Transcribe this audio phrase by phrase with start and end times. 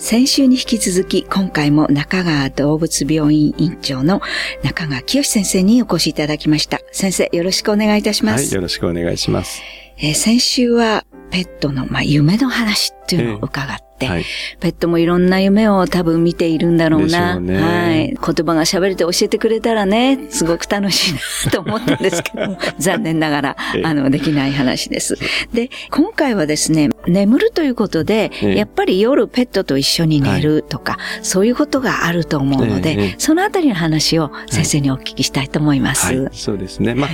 [0.00, 4.22] 先週に引き続き、今回も中川動物病院院長の
[4.64, 6.80] 中川清先生にお越しいただきました。
[6.90, 8.44] 先生、よろしくお願いいたします。
[8.46, 9.60] はい、よろしくお願いします。
[9.98, 14.24] えー、先週はペットの、まあ、夢の話っていうのを伺って、えーはい、
[14.60, 17.36] ペットもいろんな夢を多分見ているんだろうな。
[17.36, 18.06] うね、はい。
[18.08, 25.18] 言葉が喋れて教えてくれたらね、すごく楽しいなと思ったんですけど残念ながら、あの、できない話です。
[25.52, 36.16] で、今回はですね、眠るということで、やっぱり夜ペットと一緒に寝るとか、はい、そういうことがあると思うので、そのあたりの話を先生にお聞きしたいと思います。
[36.16, 36.94] はい、そうですね。
[36.94, 37.10] まあ、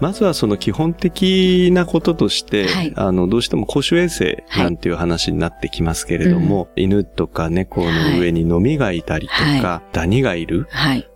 [0.00, 10.68] まずはその基本的なこととして、あの、どうしても公衆衛生なんていう話になってきますけれども、うん、犬とか猫の上にノミがいたりとか、ダニがいる。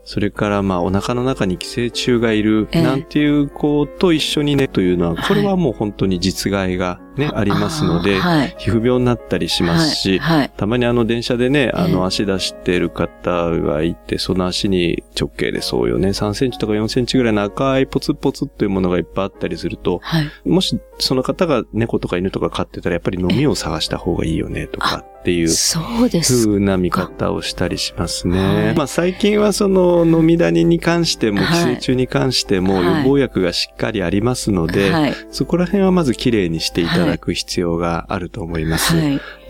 [0.05, 8.19] はいそれからまあお腹の中に寄生虫がいるなんていう子と一緒にねというのは、これはもう本当に実害がね、ありますので、
[8.59, 10.21] 皮膚病になったりしますし、
[10.57, 20.01] たまにあの電車でね、あの足出してる方がいて、その足に直径でそうよね、3センチとか4センチぐらいの赤いポツポツっていうものがいっぱいあったりすると、
[20.45, 28.75] もしその方が猫とか犬とか飼ってたらやっぱり飲みを探した方がいいよねとかっていう、そうです風な見方をしたりしますね。
[28.77, 38.95] まあ最近はその飲みダニに関しても、寄生虫に関しても予防薬がしっかりありますので、そこら辺はまず綺麗にしていただく必要があると思います。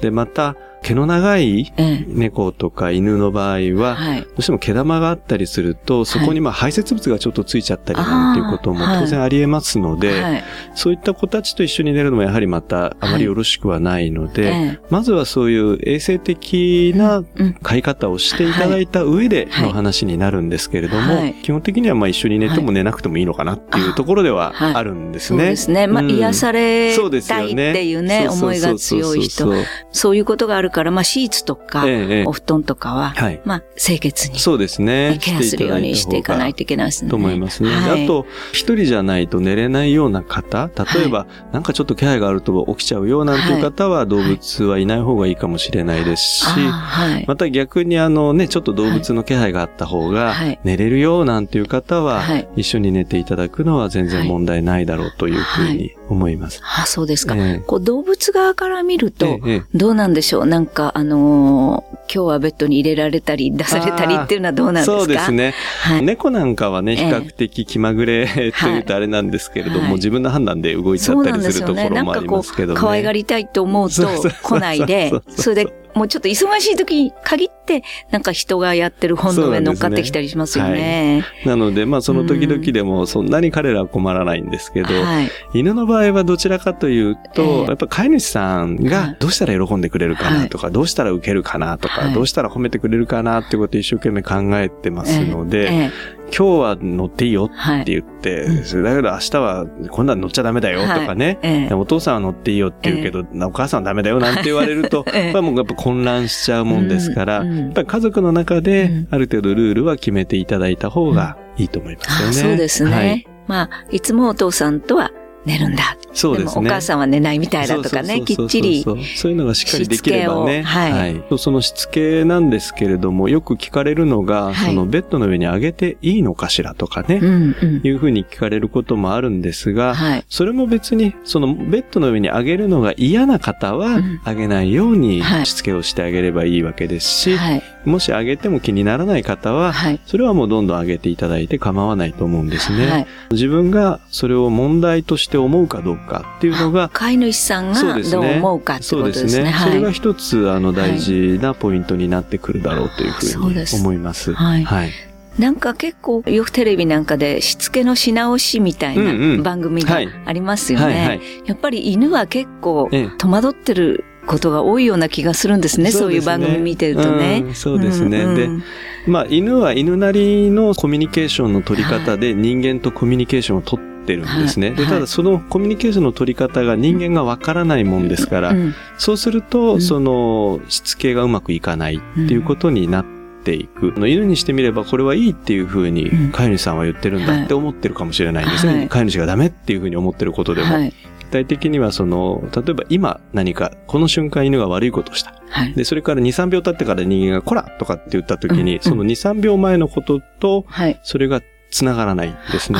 [0.00, 1.72] で、また、毛の長い
[2.08, 17.24] 猫とか犬の場合は、どうしても毛玉があったりすると、そこにまあ排泄物がちょっとついちゃったりなんていうことも当然あり得ますので、そういった子たちと一緒に寝るのもやはりまたあまりよろしくはないので、まずはそういう衛生的な
[17.62, 25.38] 飼い方をしていただいた上での話になるんですけれども、基本的にはまあ一緒に寝ても寝なくてもいいのかなっていうところではあるんですね。
[25.38, 25.86] そうですね。
[25.86, 26.94] まあ癒され
[27.26, 29.50] たいっていうね、思いが強い人。
[29.90, 31.86] そういうことがあるから、まあ、シーツとか、
[32.26, 34.40] お布団とかは、はい、まあ、清潔に。
[34.40, 35.18] そうですね。
[35.22, 37.10] ケアするようにしていかないといけないですね。
[37.10, 37.62] と思います。
[37.62, 37.70] ね。
[37.70, 50.34] はい、あと、一人じゃないと寝れないような方、例えば、はい、なんかちょっと気配があると起きちゃうよなんていう方は、動物はいない方がいいかもしれないですし、はい、また逆にあのね、ちょっと動物の気配があった方が、
[50.64, 52.22] 寝れるよなんていう方は、
[52.56, 56.60] 一緒に寝ていただくのは全然問題ないだろうというふうに思います。
[56.62, 57.34] あ、そうですか。
[57.34, 59.40] えー、こう動物側から見ると、
[59.74, 64.98] どうなんでしょう、なんか、あのー、今日はベッドに入れられたり、出されたりっていうのはどうなんですか？
[64.98, 66.02] そうですね、はい。
[66.02, 72.74] 猫なんかはね、比較的気まぐれというとあれなんですけれども、はい、自分の判断で動いちゃったりするところもありますけどね。
[72.74, 72.80] ね。
[72.80, 74.02] 可愛がりたいと思うと
[74.42, 80.72] 来ないで、それでもうちょっと忙しい時に限って、なんか人がやってる本の上乗っかってきたりしますよね。
[80.74, 103.82] ねはい、なので、まあその時々でもそんなに彼らは困らないんですけど、はい、犬の場合はどちらかというと、えー、やっぱ飼い主さんがどうしたら喜んでくれるかなとか、はい、どうしたら受けるかなとか、どうしたら褒めてくれるかなってことを一生懸命考えてますので、えーえー今日は乗っていいよって言って、はい、だけど明日は今度は乗っちゃダメだよとかね、はいお父さんは乗っていいよって言うけど、お母さん。
[103.82, 112.32] はダメだよなんて言われると、ええ、もうやっぱ混乱しちゃうもんですから、うん、やっぱり家族の中である程度ルールは決めていただいた方がいいと思いますよね。
[112.32, 112.90] そうですね。
[112.90, 115.10] はい、まあ、いつもお父さんとは
[115.44, 115.94] 寝るんだ。
[116.14, 116.66] そうですね。
[116.66, 118.82] お母さんは寝ないみたいだとかね、きっちり。
[118.82, 120.62] そういうのがしっかりできればね。
[120.62, 121.38] はい、はい。
[121.38, 142.86] そのしつけなんですけれども、よく聞かれるのが、はい、そのベッドの上に上げていいのかしらとかね、うんうん、いうふうに聞かれることもあるんですが、はい、それも別に、そのベッドの上に上げるのが嫌な方は、上げないようにしつけをしてあげればいいわけですし、はい、もし上げても気にならない方は、はい、それはもうどんどん上げていただいて構わないと思うんですね。
[142.86, 149.28] はい、自分がそれを問題として思うかどうかっていうのが、飼い主さんがどう思うかってことですね。
[149.30, 149.54] そうですね。
[149.58, 154.32] それが一つ、あの、大事なポイントになってくるだろうというふうに思います。
[154.32, 154.64] はい。
[154.64, 154.90] はい
[155.38, 161.20] なんか結構、よくテレビなんかでしつけのし直しみたいな番組がありますよね。
[161.44, 162.88] やっぱり犬は結構
[163.18, 165.90] 戸惑ってることが多いような気がするんですね。
[165.90, 167.42] そう、ね,、いう番組見てるとね。
[167.46, 168.22] うん、そうですね。
[168.22, 168.64] うんうん、で、
[169.08, 174.68] まあ、犬は犬なりのコミュニケーションの取り方で人間とコミュニケーションを取ってるんですね。
[174.68, 183.14] はい、で、ただそのコミュニケーションの取り方が人間がわからないもんですから、うん、そうすると、その、しつけがうまくいかないっていうことになって、
[183.46, 183.92] いく。
[183.98, 188.74] 犬にしてみればこれはいいっていうふうに飼い主さんは言ってるんだって思ってるかもしれないんですね。
[188.74, 190.72] はい、飼い主がダメっていうふうに思ってることでも。
[190.72, 190.94] はい
[191.34, 195.34] 体的にはその、例えば今何か、この瞬間犬が悪いことをした。
[195.50, 200.66] はい、で、それから2、3秒経ってから人間がこらとかって言った時に、うんうん、その2、3秒前のことと、
[201.02, 201.40] それが
[201.70, 202.78] 繋がらないんですね。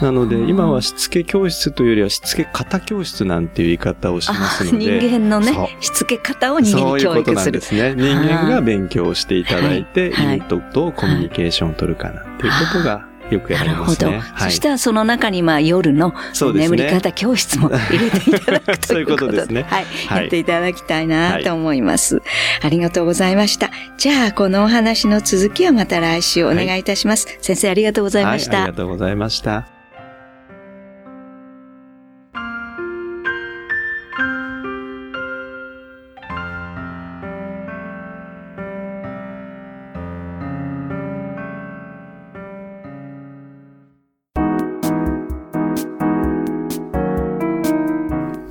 [0.00, 4.98] なので、今はしつけ教室というよりはしつけ方教室なんていう言い方をしますので。
[5.00, 7.16] 人間のね、しつけ方を人間に教育する。
[7.16, 7.94] そういうことなんですね。
[7.96, 14.10] 人間が勉強していただいて、はい、犬とどうコミュニケーションを取るかなっていうことがよくやりますね。
[14.10, 14.34] なるほど。
[14.34, 16.14] はい、そしたらその中にまあ夜の
[16.54, 18.86] 眠り方教室も入れていただくということで。
[18.86, 19.62] そういうことですね。
[19.62, 19.84] はい。
[20.08, 22.24] はい、やっていただきたいなと思います、はい、
[22.62, 23.70] ありがとうございました。
[23.98, 27.38] じゃあ、このお話の続きはまた来週お願いいたします。
[27.40, 28.62] 先生ありがとうございました。
[28.62, 29.79] ありがとうございました。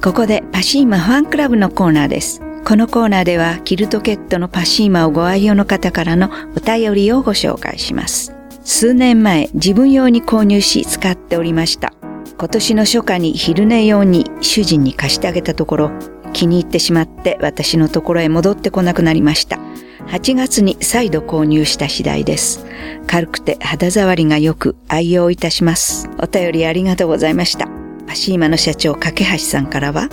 [0.02, 2.42] ここでパシーマファンクラブのコーナーです。
[2.64, 8.34] このコーナーではキルトケットのパシーマをご愛用の方からのお便りをご紹介します。
[8.64, 11.94] 数年前自分用に購入し使っておりました。
[12.38, 15.92] 今年の初夏に昼寝用に主人に貸してあげたところ
[16.32, 19.60] 気に入ってしまって私のところへ戻ってこなくなりました。
[20.08, 22.66] 8月に再度購入した次第です。
[23.06, 26.10] 軽くて肌触りが良く愛用いたします。
[26.20, 27.79] お便りありがとうございました。
[28.10, 30.10] パシーマの社長、架橋さんからは、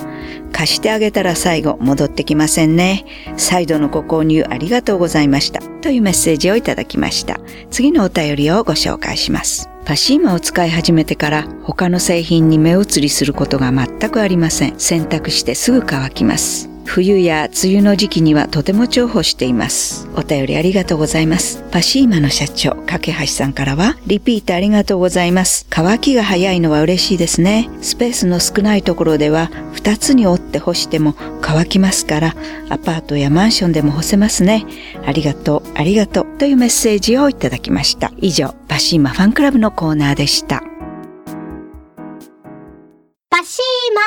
[0.52, 3.06] 貸してあげたら最後戻ってきませんね。
[3.38, 5.62] 再度のご購入ありがとうございました。
[5.80, 7.40] というメッセージをいただきました。
[7.70, 9.70] 次のお便りをご紹介します。
[9.86, 14.78] パシーマを使い始めてから他の製品に目移りすることが全くありません。
[14.78, 16.75] 洗濯してすぐ乾きます。
[16.86, 20.08] 冬や梅雨の時期にはとても重宝しています。
[20.14, 21.62] お便りありがとうございます。
[21.70, 25.66] パシーマの社長、架橋さんからは、リピートありがとうございます。
[25.68, 27.68] 乾きが早いのは嬉しいですね。
[27.82, 32.36] スペースの少ないところでは、2つに折って干しても乾きますから、
[32.70, 34.64] アパートやマンションでも干せますね。
[35.04, 38.12] ありがとう、ありがとうというメッセージをいただきました。
[38.18, 40.62] 以上、パシーマファンクラブのコーナーでした。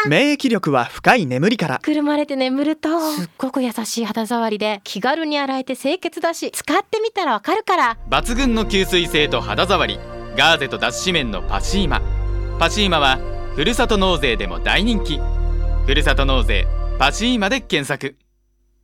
[0.07, 1.79] 免疫力は深い眠りから。
[1.79, 7.97] くるまれて眠るとすっごく優しい肌触りで気軽に洗えて清潔だし使ってみたらわかるから。
[8.09, 9.99] 抜群の吸水性と肌触り。
[10.37, 12.01] ガーゼと脱脂綿のパシーマ。
[12.59, 13.19] パシーマは
[13.55, 15.19] ふるさと納税でも大人気。
[15.85, 16.67] ふるさと納税
[16.99, 18.15] パシーマで検索